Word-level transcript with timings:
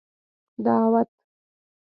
دعوت 0.63 1.09